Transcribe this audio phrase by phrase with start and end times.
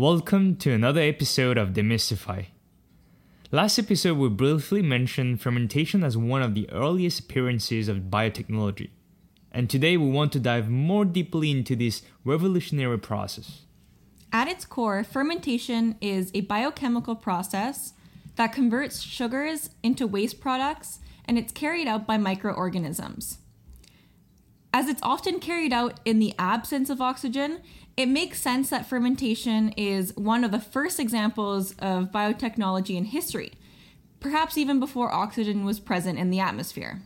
[0.00, 2.46] Welcome to another episode of Demystify.
[3.50, 8.90] Last episode, we briefly mentioned fermentation as one of the earliest appearances of biotechnology.
[9.50, 13.62] And today, we want to dive more deeply into this revolutionary process.
[14.32, 17.92] At its core, fermentation is a biochemical process
[18.36, 23.38] that converts sugars into waste products and it's carried out by microorganisms.
[24.78, 27.62] As it's often carried out in the absence of oxygen,
[27.96, 33.54] it makes sense that fermentation is one of the first examples of biotechnology in history,
[34.20, 37.02] perhaps even before oxygen was present in the atmosphere.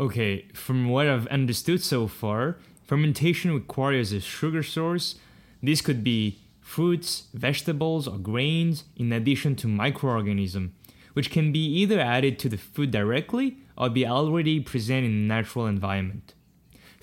[0.00, 5.14] Okay, from what I've understood so far, fermentation requires a sugar source.
[5.62, 10.72] This could be fruits, vegetables, or grains, in addition to microorganisms,
[11.12, 15.28] which can be either added to the food directly or be already present in the
[15.32, 16.32] natural environment.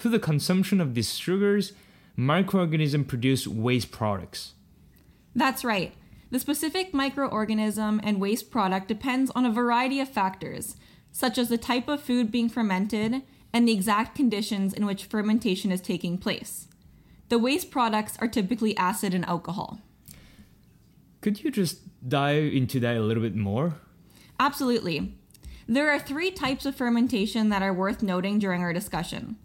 [0.03, 1.71] Through the consumption of these sugars,
[2.17, 4.51] microorganisms produce waste products.
[5.33, 5.93] That's right.
[6.29, 10.75] The specific microorganism and waste product depends on a variety of factors,
[11.13, 13.21] such as the type of food being fermented
[13.53, 16.67] and the exact conditions in which fermentation is taking place.
[17.29, 19.79] The waste products are typically acid and alcohol.
[21.21, 23.75] Could you just dive into that a little bit more?
[24.37, 25.15] Absolutely.
[25.65, 29.37] There are three types of fermentation that are worth noting during our discussion.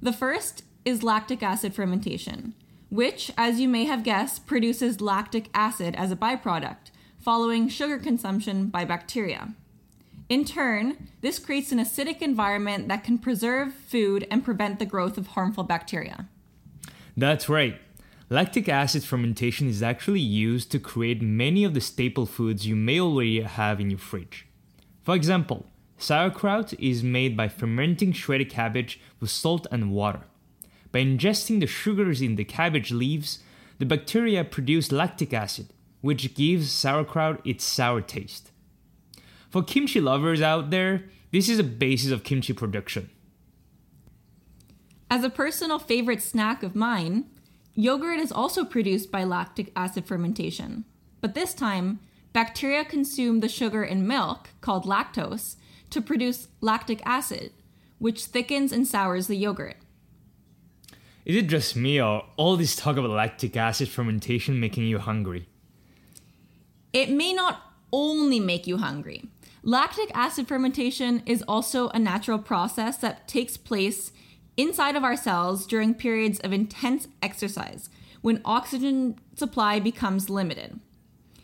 [0.00, 2.54] The first is lactic acid fermentation,
[2.90, 8.66] which, as you may have guessed, produces lactic acid as a byproduct, following sugar consumption
[8.66, 9.54] by bacteria.
[10.28, 15.16] In turn, this creates an acidic environment that can preserve food and prevent the growth
[15.16, 16.26] of harmful bacteria.
[17.16, 17.80] That's right.
[18.28, 23.00] Lactic acid fermentation is actually used to create many of the staple foods you may
[23.00, 24.46] already have in your fridge.
[25.04, 25.66] For example,
[25.98, 30.22] sauerkraut is made by fermenting shredded cabbage with salt and water.
[30.92, 33.40] By ingesting the sugars in the cabbage leaves,
[33.78, 35.68] the bacteria produce lactic acid,
[36.00, 38.50] which gives sauerkraut its sour taste.
[39.50, 43.10] For kimchi lovers out there, this is a basis of kimchi production.
[45.10, 47.26] As a personal favorite snack of mine,
[47.74, 50.84] yogurt is also produced by lactic acid fermentation.
[51.20, 52.00] But this time,
[52.32, 55.56] bacteria consume the sugar in milk, called lactose,
[55.90, 57.52] to produce lactic acid,
[57.98, 59.76] which thickens and sours the yogurt.
[61.24, 65.48] Is it just me or all this talk about lactic acid fermentation making you hungry?
[66.92, 67.60] It may not
[67.92, 69.24] only make you hungry.
[69.62, 74.12] Lactic acid fermentation is also a natural process that takes place
[74.56, 80.78] inside of our cells during periods of intense exercise when oxygen supply becomes limited.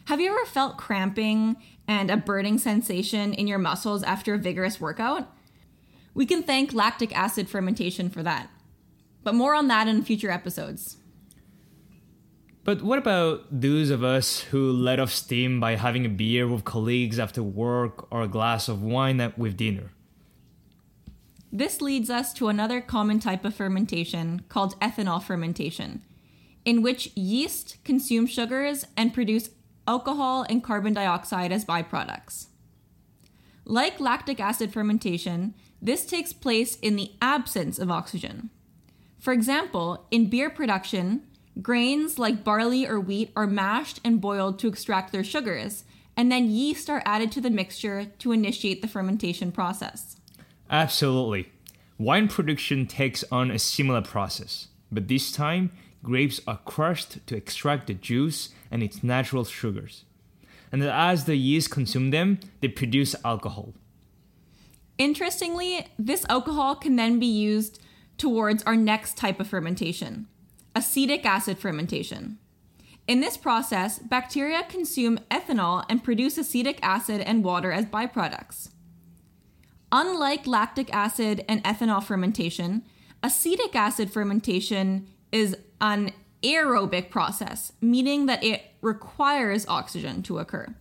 [0.07, 4.81] Have you ever felt cramping and a burning sensation in your muscles after a vigorous
[4.81, 5.31] workout?
[6.15, 8.51] We can thank lactic acid fermentation for that.
[9.23, 10.97] But more on that in future episodes.
[12.65, 16.65] But what about those of us who let off steam by having a beer with
[16.65, 19.91] colleagues after work or a glass of wine with dinner?
[21.53, 26.03] This leads us to another common type of fermentation called ethanol fermentation,
[26.65, 29.51] in which yeast consume sugars and produce
[29.87, 32.47] alcohol and carbon dioxide as byproducts.
[33.65, 38.50] Like lactic acid fermentation, this takes place in the absence of oxygen.
[39.19, 41.22] For example, in beer production,
[41.60, 45.84] grains like barley or wheat are mashed and boiled to extract their sugars,
[46.16, 50.16] and then yeast are added to the mixture to initiate the fermentation process.
[50.70, 51.50] Absolutely.
[51.99, 55.70] Wine production takes on a similar process, but this time
[56.03, 60.05] grapes are crushed to extract the juice and its natural sugars.
[60.71, 63.75] And as the yeast consume them, they produce alcohol.
[64.99, 67.81] Interestingly, this alcohol can then be used
[68.19, 70.29] towards our next type of fermentation
[70.75, 72.39] acetic acid fermentation.
[73.07, 78.71] In this process, bacteria consume ethanol and produce acetic acid and water as byproducts.
[79.91, 82.85] Unlike lactic acid and ethanol fermentation,
[83.23, 86.12] acetic acid fermentation is an
[86.43, 90.75] aerobic process, meaning that it requires oxygen to occur.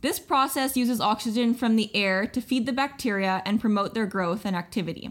[0.00, 4.44] This process uses oxygen from the air to feed the bacteria and promote their growth
[4.44, 5.10] and activity.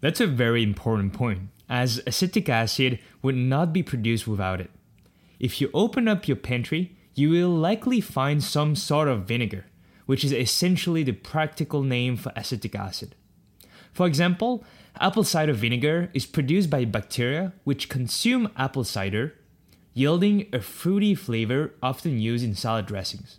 [0.00, 4.70] That's a very important point, as acetic acid would not be produced without it.
[5.40, 9.66] If you open up your pantry, you will likely find some sort of vinegar,
[10.04, 13.14] which is essentially the practical name for acetic acid.
[13.92, 14.64] For example,
[15.00, 19.34] apple cider vinegar is produced by bacteria which consume apple cider,
[19.94, 23.38] yielding a fruity flavor often used in salad dressings.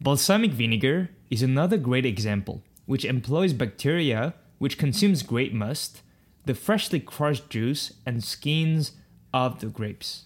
[0.00, 6.02] Balsamic vinegar is another great example, which employs bacteria which consumes grape must,
[6.46, 8.92] the freshly crushed juice and skins
[9.32, 10.24] of the grapes.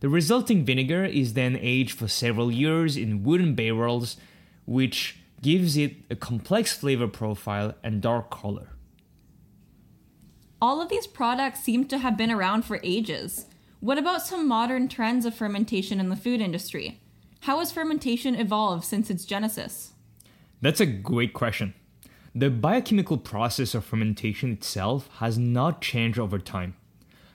[0.00, 4.16] The resulting vinegar is then aged for several years in wooden barrels,
[4.66, 8.68] which gives it a complex flavor profile and dark color.
[10.60, 13.46] All of these products seem to have been around for ages.
[13.80, 16.98] What about some modern trends of fermentation in the food industry?
[17.40, 19.92] How has fermentation evolved since its genesis?
[20.62, 21.74] That's a great question.
[22.34, 26.74] The biochemical process of fermentation itself has not changed over time.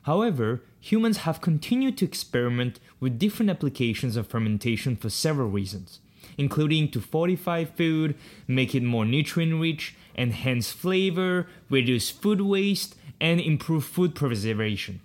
[0.03, 5.99] However, humans have continued to experiment with different applications of fermentation for several reasons,
[6.37, 8.15] including to fortify food,
[8.47, 14.99] make it more nutrient rich, enhance flavor, reduce food waste, and improve food preservation.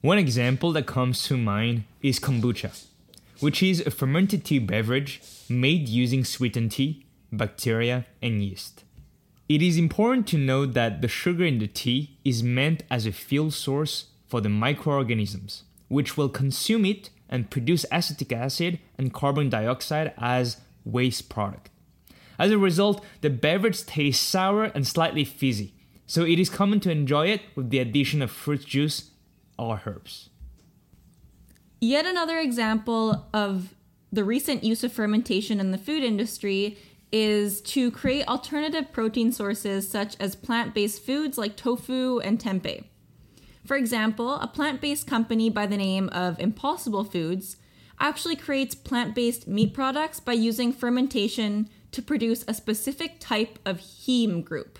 [0.00, 2.86] One example that comes to mind is kombucha,
[3.40, 8.84] which is a fermented tea beverage made using sweetened tea, bacteria, and yeast.
[9.48, 13.12] It is important to note that the sugar in the tea is meant as a
[13.12, 19.48] fuel source for the microorganisms, which will consume it and produce acetic acid and carbon
[19.48, 21.70] dioxide as waste product.
[22.38, 25.74] As a result, the beverage tastes sour and slightly fizzy,
[26.06, 29.10] so it is common to enjoy it with the addition of fruit juice
[29.58, 30.28] or herbs.
[31.80, 33.74] Yet another example of
[34.12, 36.76] the recent use of fermentation in the food industry
[37.10, 42.84] is to create alternative protein sources such as plant based foods like tofu and tempeh.
[43.64, 47.56] For example, a plant based company by the name of Impossible Foods
[48.00, 53.78] actually creates plant based meat products by using fermentation to produce a specific type of
[53.78, 54.78] heme group.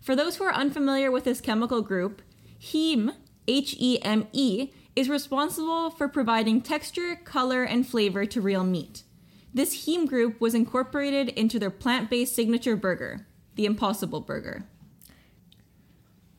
[0.00, 2.22] For those who are unfamiliar with this chemical group,
[2.60, 3.14] heme
[3.46, 9.02] H E M E, is responsible for providing texture, color, and flavor to real meat.
[9.52, 14.66] This heme group was incorporated into their plant based signature burger, the Impossible Burger.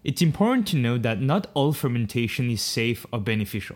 [0.01, 3.75] It's important to note that not all fermentation is safe or beneficial.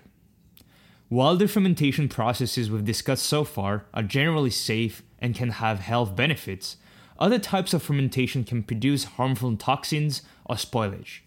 [1.10, 6.16] While the fermentation processes we've discussed so far are generally safe and can have health
[6.16, 6.78] benefits,
[7.20, 11.20] other types of fermentation can produce harmful toxins or spoilage.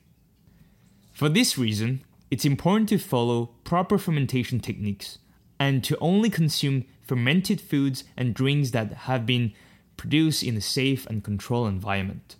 [1.12, 5.19] For this reason, it's important to follow proper fermentation techniques
[5.60, 9.52] and to only consume fermented foods and drinks that have been
[9.96, 12.37] produced in a safe and controlled environment.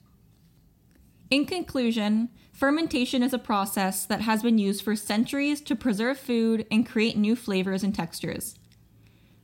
[1.31, 6.67] In conclusion, fermentation is a process that has been used for centuries to preserve food
[6.71, 8.57] and create new flavors and textures.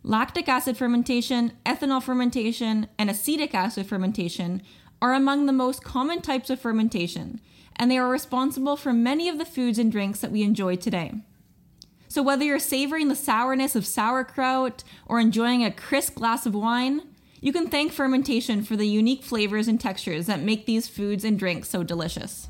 [0.04, 4.62] Lactic acid fermentation, ethanol fermentation, and acetic acid fermentation
[5.00, 7.40] are among the most common types of fermentation
[7.76, 11.12] and they are responsible for many of the foods and drinks that we enjoy today.
[12.08, 17.02] So, whether you're savoring the sourness of sauerkraut or enjoying a crisp glass of wine,
[17.42, 21.36] you can thank fermentation for the unique flavors and textures that make these foods and
[21.36, 22.48] drinks so delicious.